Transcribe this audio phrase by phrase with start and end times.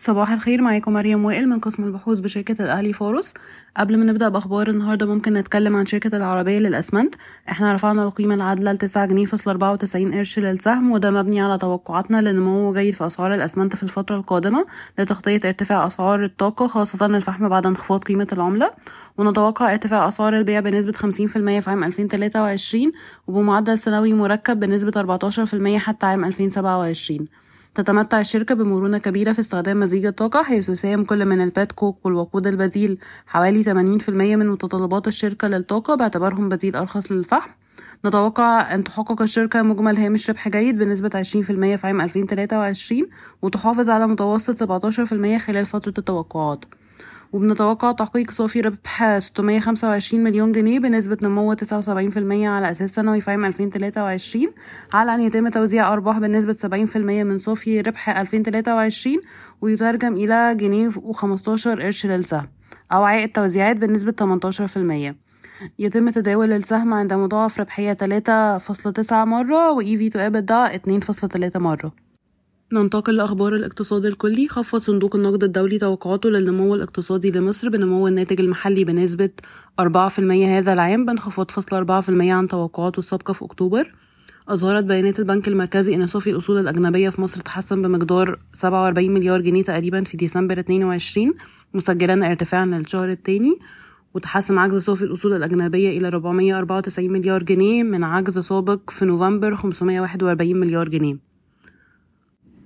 [0.00, 3.34] صباح الخير معاكم مريم وائل من قسم البحوث بشركة الأهلي فورس.
[3.76, 7.14] قبل ما نبدأ بأخبار النهاردة ممكن نتكلم عن شركة العربية للأسمنت.
[7.48, 12.20] إحنا رفعنا القيمة العادلة لتسعة جنيه فاصل أربعة وتسعين قرش للسهم وده مبني على توقعاتنا
[12.30, 14.66] لنمو جيد في أسعار الأسمنت في الفترة القادمة
[14.98, 18.70] لتغطية ارتفاع أسعار الطاقة خاصة الفحم بعد انخفاض قيمة العملة.
[19.18, 22.92] ونتوقع ارتفاع أسعار البيع بنسبة خمسين في المية في عام ألفين تلاتة وعشرين
[23.26, 27.28] وبمعدل سنوي مركب بنسبة أربعتاشر في المية حتى عام ألفين سبعة وعشرين.
[27.78, 32.46] تتمتع الشركة بمرونة كبيرة في استخدام مزيج الطاقة حيث يساهم كل من البات كوك والوقود
[32.46, 32.98] البديل.
[33.26, 37.50] حوالي 80% من متطلبات الشركة للطاقة باعتبارهم بديل أرخص للفحم.
[38.06, 43.08] نتوقع أن تحقق الشركة مجمل هامش ربح جيد بنسبة 20% في عام 2023
[43.42, 46.64] وتحافظ على متوسط 17% خلال فترة التوقعات.
[47.32, 51.58] وبنتوقع تحقيق صافي ربح 625 مليون جنيه بنسبة نمو 79%
[52.30, 54.46] على أساس سنوي في عام 2023
[54.92, 59.16] على أن يتم توزيع أرباح بنسبة 70% من صافي ربح 2023
[59.60, 62.48] ويترجم إلى جنيه و15 قرش للسهم
[62.92, 64.38] أو عائد توزيعات بنسبة
[65.12, 65.14] 18%
[65.78, 70.72] يتم تداول السهم عند مضاعف ربحية 3.9 مرة و EV to EBITDA
[71.54, 72.07] 2.3 مرة.
[72.72, 74.48] ننتقل لأخبار الاقتصاد الكلي.
[74.48, 79.30] خفض صندوق النقد الدولي توقعاته للنمو الاقتصادي لمصر بنمو الناتج المحلي بنسبة
[79.80, 81.06] 4% هذا العام.
[81.06, 83.92] بانخفاض فاصل 4% عن توقعاته السابقة في أكتوبر.
[84.48, 89.62] أظهرت بيانات البنك المركزي أن صافي الأصول الأجنبية في مصر تحسن بمقدار 47 مليار جنيه
[89.64, 91.34] تقريبا في ديسمبر 22
[91.74, 93.58] مسجلا ارتفاعا للشهر الثاني
[94.14, 100.56] وتحسن عجز صافي الأصول الأجنبية إلى 494 مليار جنيه من عجز سابق في نوفمبر 541
[100.56, 101.27] مليار جنيه.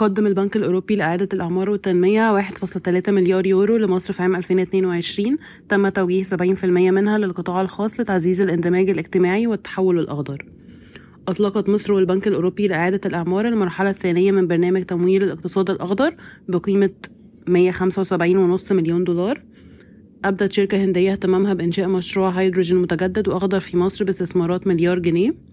[0.00, 5.36] قدم البنك الأوروبي لإعادة الأعمار والتنمية 1.3 مليار يورو لمصر في عام 2022
[5.68, 10.46] تم توجيه 70% منها للقطاع الخاص لتعزيز الاندماج الاجتماعي والتحول الأخضر.
[11.28, 16.14] أطلقت مصر والبنك الأوروبي لإعادة الأعمار المرحلة الثانية من برنامج تمويل الاقتصاد الأخضر
[16.48, 16.90] بقيمة
[17.46, 19.42] 175.5 مليون دولار.
[20.24, 25.49] أبدت شركة هندية اهتمامها بإنشاء مشروع هيدروجين متجدد وأخضر في مصر باستثمارات مليار جنيه.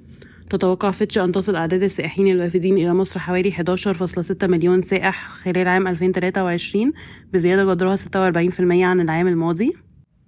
[0.50, 5.88] تتوقع فيتش أن تصل أعداد السائحين الوافدين إلى مصر حوالي 11.6 مليون سائح خلال عام
[5.88, 6.94] 2023
[7.34, 9.74] بزيادة قدرها 46% عن العام الماضي؟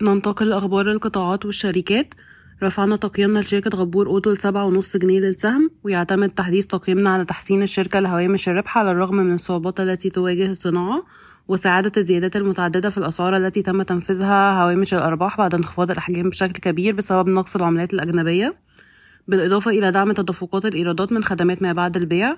[0.02, 2.14] ننتقل لأخبار القطاعات والشركات.
[2.64, 8.00] رفعنا تقييمنا لشركة غبور Auto لسبعة ونص جنيه للسهم ويعتمد تحديث تقييمنا على تحسين الشركة
[8.00, 11.04] لهوامش الربح على الرغم من الصعوبات التي تواجه الصناعة
[11.48, 16.96] وساعدت الزيادات المتعددة في الأسعار التي تم تنفيذها هوامش الأرباح بعد انخفاض الأحجام بشكل كبير
[16.96, 18.69] بسبب نقص العملات الأجنبية.
[19.28, 22.36] بالإضافة إلى دعم تدفقات الإيرادات من خدمات ما بعد البيع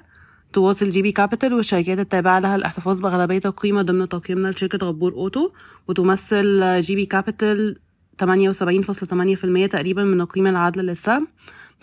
[0.54, 5.50] تواصل GB Capital والشركات التابعة لها الاحتفاظ بأغلبية القيمة ضمن تقييمنا لشركة غبور Auto
[5.88, 7.76] وتمثل GB Capital
[8.24, 11.28] 78.8% تقريبا من القيمة العادلة للسهم.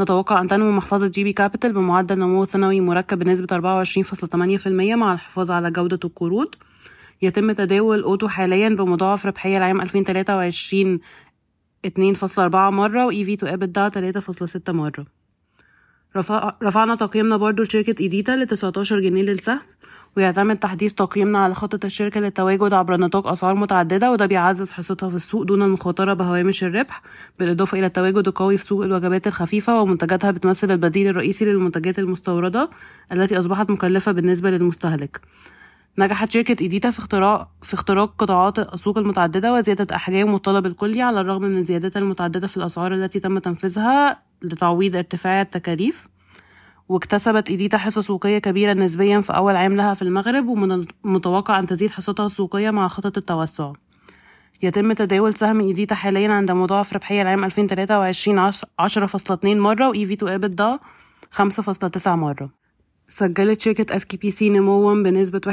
[0.00, 5.70] نتوقع أن تنمو محفظة GB Capital بمعدل نمو سنوي مركب بنسبة 24.8% مع الحفاظ على
[5.70, 6.54] جودة القروض.
[7.22, 11.00] يتم تداول Auto حاليا بمضاعف ربحية العام 2023
[11.86, 15.06] 2.4 مرة و EV to EBITDA 3.6 مرة.
[16.16, 19.60] رفع رفعنا تقييمنا برضو لشركة إيديتا ل 19 جنيه للسهم
[20.16, 25.16] ويعتمد تحديث تقييمنا على خطة الشركة للتواجد عبر نطاق أسعار متعددة وده بيعزز حصتها في
[25.16, 27.02] السوق دون المخاطرة بهوامش الربح
[27.38, 32.70] بالإضافة إلى التواجد القوي في سوق الوجبات الخفيفة ومنتجاتها بتمثل البديل الرئيسي للمنتجات المستوردة
[33.12, 35.20] التي أصبحت مكلفة بالنسبة للمستهلك.
[35.98, 41.20] نجحت شركة إيديتا في اختراق في اختراق قطاعات السوق المتعددة وزيادة أحجام والطلب الكلي على
[41.20, 46.08] الرغم من الزيادات المتعددة في الأسعار التي تم تنفيذها لتعويض ارتفاع التكاليف.
[46.88, 51.66] واكتسبت إيديتا حصة سوقية كبيرة نسبيا في أول عام لها في المغرب ومن المتوقع أن
[51.66, 53.72] تزيد حصتها السوقية مع خطط التوسع.
[54.62, 60.26] يتم تداول سهم إيديتا حاليا عند مضاعف ربحية العام 2023 10.2 مرة و EV to
[60.26, 60.78] EBITDA
[61.32, 62.57] 5.9 مرة.
[63.10, 65.50] سجلت شركة SKPC نموا بنسبة 31%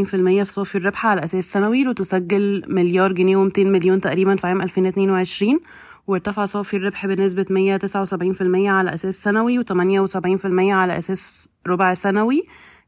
[0.00, 5.60] في صافي الربح على أساس سنوي وتسجل مليار جنيه و200 مليون تقريبا في عام 2022
[6.06, 12.42] وارتفع صافي الربح بنسبة 179% على أساس سنوي و78% على أساس ربع سنوي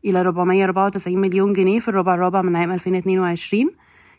[0.05, 3.71] إلى 494 مليون جنيه في الربع الرابع من عام 2022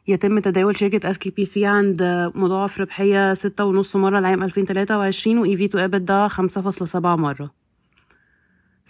[0.07, 2.03] يتم تداول شركة SKPC عند
[2.35, 7.60] مضاعف ربحية 6.5 مرة لعام 2023 و EV to EBITDA 5.7 مرة.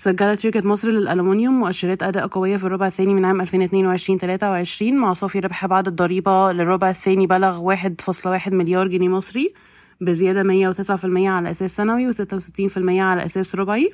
[0.01, 5.39] سجلت شركة مصر للألمنيوم مؤشرات أداء قوية في الربع الثاني من عام 2022-23 مع صافي
[5.39, 9.53] ربح بعد الضريبة للربع الثاني بلغ 1.1 مليار جنيه مصري
[10.01, 13.93] بزيادة 109% على أساس سنوي و66% على أساس ربعي.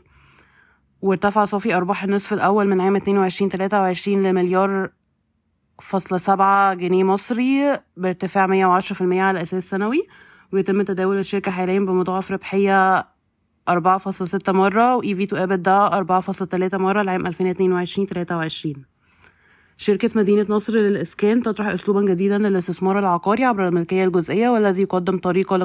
[1.02, 4.90] وارتفع صافي أرباح النصف الأول من عام 22-23 لمليار
[5.82, 10.08] فاصلة سبعة جنيه مصري بارتفاع 110% على أساس سنوي.
[10.54, 13.08] ويتم تداول الشركة حاليا بمضاعف ربحية
[13.70, 15.92] 4.6 مرة و EV to EBITDA
[16.72, 18.86] 4.3 مرة لعام 2022 23
[19.78, 25.58] شركة مدينة نصر للإسكان تطرح أسلوبا جديدا للاستثمار العقاري عبر الملكية الجزئية والذي يقدم طريقة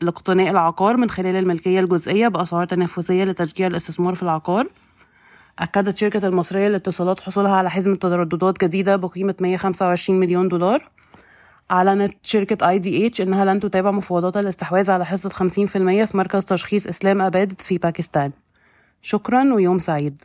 [0.00, 4.68] لاقتناء العقار من خلال الملكية الجزئية بأسعار تنافسية لتشجيع الاستثمار في العقار.
[5.58, 10.90] أكدت شركة المصرية للاتصالات حصولها على حزمة ترددات جديدة بقيمة 125 مليون دولار.
[11.70, 15.44] أعلنت شركة اي دي اتش إنها لن تتابع مفاوضات الاستحواذ على حصة 50%
[16.04, 18.32] في مركز تشخيص إسلام أباد في باكستان.
[19.02, 20.22] شكرا ويوم سعيد.